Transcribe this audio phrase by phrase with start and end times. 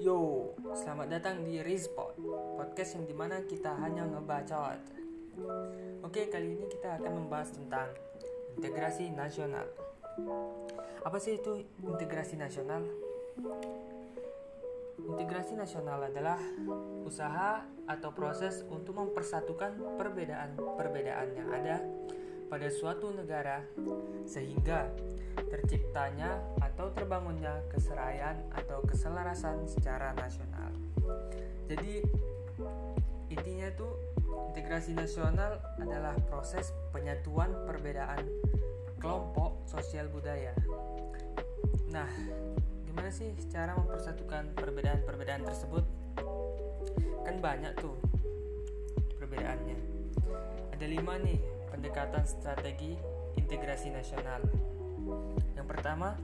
[0.00, 2.16] Yo, selamat datang di Rizpod,
[2.56, 4.80] podcast yang di mana kita hanya ngebacot.
[6.00, 7.92] Oke, kali ini kita akan membahas tentang
[8.56, 9.68] integrasi nasional.
[11.04, 12.88] Apa sih itu integrasi nasional?
[14.96, 16.40] Integrasi nasional adalah
[17.04, 21.84] usaha atau proses untuk mempersatukan perbedaan-perbedaan yang ada
[22.48, 23.60] pada suatu negara
[24.24, 24.88] sehingga
[25.52, 26.40] terciptanya
[26.76, 30.76] atau terbangunnya keseraian atau keselarasan secara nasional.
[31.64, 32.04] Jadi
[33.32, 33.96] intinya tuh
[34.52, 38.28] integrasi nasional adalah proses penyatuan perbedaan
[39.00, 40.52] kelompok sosial budaya.
[41.88, 42.12] Nah,
[42.84, 45.84] gimana sih cara mempersatukan perbedaan-perbedaan tersebut?
[47.24, 47.96] Kan banyak tuh
[49.16, 49.80] perbedaannya.
[50.76, 51.40] Ada lima nih
[51.72, 53.00] pendekatan strategi
[53.40, 54.44] integrasi nasional.
[55.56, 56.20] Yang pertama,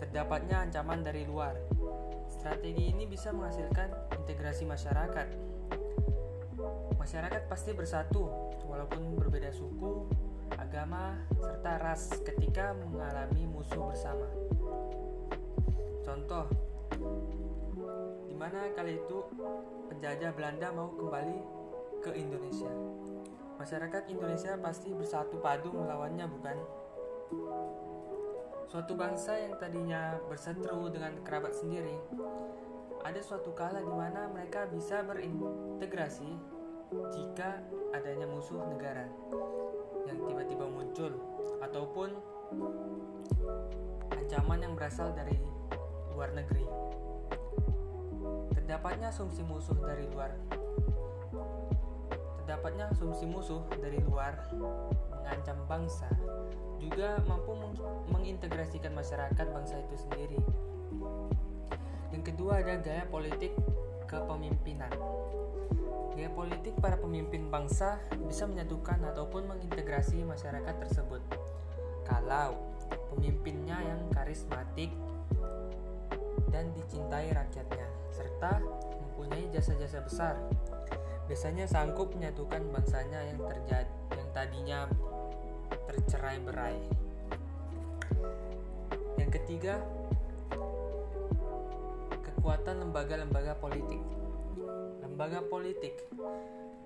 [0.00, 1.54] terdapatnya ancaman dari luar.
[2.26, 5.28] Strategi ini bisa menghasilkan integrasi masyarakat.
[6.98, 8.26] Masyarakat pasti bersatu,
[8.66, 10.08] walaupun berbeda suku,
[10.58, 14.26] agama, serta ras ketika mengalami musuh bersama.
[16.02, 16.46] Contoh,
[18.26, 19.18] di mana kali itu
[19.88, 21.38] penjajah Belanda mau kembali
[22.02, 22.72] ke Indonesia.
[23.60, 26.56] Masyarakat Indonesia pasti bersatu padu melawannya, bukan?
[28.70, 31.98] Suatu bangsa yang tadinya berseteru dengan kerabat sendiri,
[33.02, 36.38] ada suatu kala di mana mereka bisa berintegrasi
[37.10, 37.58] jika
[37.90, 39.10] adanya musuh negara
[40.06, 41.10] yang tiba-tiba muncul
[41.58, 42.14] ataupun
[44.14, 45.34] ancaman yang berasal dari
[46.14, 46.62] luar negeri.
[48.54, 50.30] Terdapatnya asumsi musuh dari luar
[52.50, 54.34] Terdapatnya asumsi musuh dari luar
[55.06, 56.10] mengancam bangsa
[56.82, 57.54] juga mampu
[58.10, 60.34] mengintegrasikan masyarakat bangsa itu sendiri.
[62.10, 63.54] Yang kedua ada gaya politik
[64.10, 64.90] kepemimpinan.
[66.18, 71.22] Gaya politik para pemimpin bangsa bisa menyatukan ataupun mengintegrasi masyarakat tersebut.
[72.02, 72.74] Kalau
[73.14, 74.90] pemimpinnya yang karismatik
[76.50, 78.58] dan dicintai rakyatnya, serta
[78.98, 80.34] mempunyai jasa-jasa besar
[81.30, 84.78] biasanya sanggup menyatukan bangsanya yang terjadi yang tadinya
[85.86, 86.74] tercerai berai.
[89.14, 89.78] Yang ketiga,
[92.10, 94.02] kekuatan lembaga-lembaga politik.
[95.06, 96.02] Lembaga politik,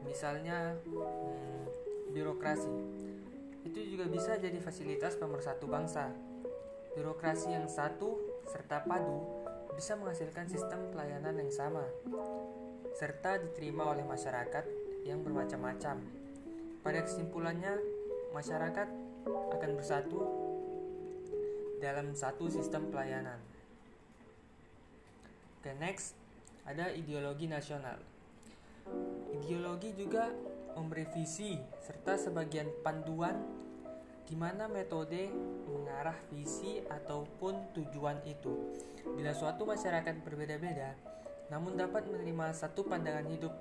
[0.05, 2.69] misalnya hmm, birokrasi,
[3.65, 6.12] itu juga bisa jadi fasilitas pemersatu bangsa.
[6.93, 9.25] Birokrasi yang satu serta padu
[9.72, 11.82] bisa menghasilkan sistem pelayanan yang sama
[12.94, 14.65] serta diterima oleh masyarakat
[15.03, 15.99] yang bermacam-macam.
[16.81, 17.75] Pada kesimpulannya,
[18.31, 18.88] masyarakat
[19.27, 20.21] akan bersatu
[21.82, 23.43] dalam satu sistem pelayanan.
[25.59, 26.15] Oke, next
[26.65, 27.99] ada ideologi nasional.
[29.34, 30.31] Ideologi juga
[30.78, 33.37] memberi visi serta sebagian panduan
[34.25, 35.28] di mana metode
[35.69, 38.72] mengarah visi ataupun tujuan itu.
[39.05, 40.97] Bila suatu masyarakat berbeda-beda,
[41.53, 43.53] namun dapat menerima satu pandangan hidup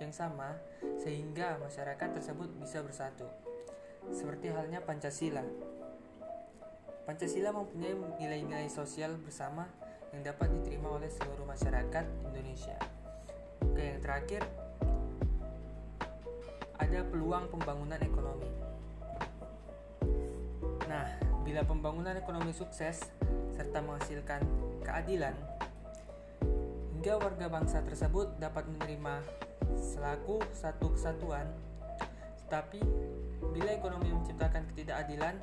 [0.00, 0.56] yang sama
[1.00, 3.28] sehingga masyarakat tersebut bisa bersatu.
[4.10, 5.44] Seperti halnya Pancasila.
[7.04, 9.68] Pancasila mempunyai nilai-nilai sosial bersama
[10.16, 12.76] yang dapat diterima oleh seluruh masyarakat Indonesia.
[13.60, 14.42] Oke, yang terakhir
[16.80, 18.50] ada peluang pembangunan ekonomi.
[20.88, 21.06] Nah,
[21.44, 23.04] bila pembangunan ekonomi sukses
[23.52, 24.42] serta menghasilkan
[24.82, 25.36] keadilan,
[27.00, 29.24] hingga warga bangsa tersebut dapat menerima
[29.72, 31.48] selaku satu kesatuan.
[32.44, 32.76] Tetapi,
[33.56, 35.40] bila ekonomi menciptakan ketidakadilan,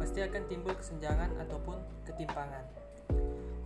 [0.00, 1.76] pasti akan timbul kesenjangan ataupun
[2.08, 2.64] ketimpangan.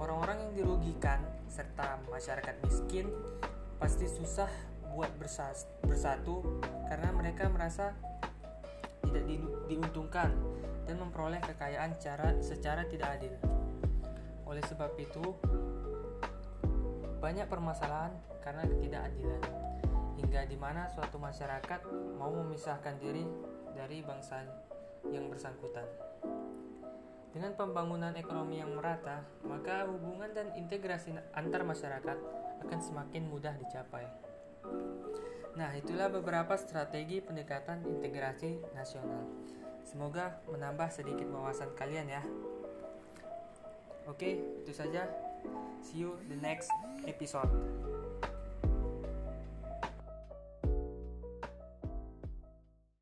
[0.02, 3.06] Orang-orang yang dirugikan serta masyarakat miskin
[3.78, 4.50] pasti susah
[4.90, 5.14] buat
[5.86, 6.42] bersatu
[6.90, 7.94] karena mereka merasa
[9.06, 9.30] tidak
[9.70, 10.34] diuntungkan
[10.90, 13.34] dan memperoleh kekayaan secara, secara tidak adil.
[14.42, 15.38] Oleh sebab itu,
[17.22, 18.10] banyak permasalahan
[18.42, 19.42] karena ketidakadilan,
[20.18, 21.86] hingga di mana suatu masyarakat
[22.18, 23.22] mau memisahkan diri
[23.78, 24.42] dari bangsa
[25.06, 25.86] yang bersangkutan.
[27.30, 32.18] Dengan pembangunan ekonomi yang merata, maka hubungan dan integrasi antar masyarakat
[32.66, 34.04] akan semakin mudah dicapai.
[35.56, 39.24] Nah, itulah beberapa strategi pendekatan integrasi nasional.
[39.86, 42.22] Semoga menambah sedikit wawasan kalian ya.
[44.12, 45.08] Oke, itu saja.
[45.80, 46.68] See you the next
[47.08, 47.48] episode.